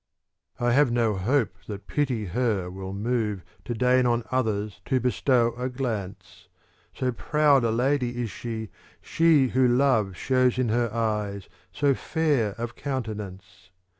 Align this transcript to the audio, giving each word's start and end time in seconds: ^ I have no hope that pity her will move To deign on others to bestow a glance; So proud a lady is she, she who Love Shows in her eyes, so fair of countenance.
^ 0.59 0.65
I 0.65 0.71
have 0.71 0.91
no 0.91 1.13
hope 1.13 1.53
that 1.67 1.85
pity 1.85 2.25
her 2.25 2.71
will 2.71 2.91
move 2.91 3.43
To 3.65 3.75
deign 3.75 4.07
on 4.07 4.23
others 4.31 4.81
to 4.85 4.99
bestow 4.99 5.53
a 5.57 5.69
glance; 5.69 6.47
So 6.95 7.11
proud 7.11 7.63
a 7.63 7.69
lady 7.69 8.19
is 8.19 8.31
she, 8.31 8.69
she 8.99 9.49
who 9.49 9.67
Love 9.67 10.17
Shows 10.17 10.57
in 10.57 10.69
her 10.69 10.91
eyes, 10.91 11.47
so 11.71 11.93
fair 11.93 12.53
of 12.57 12.75
countenance. 12.75 13.69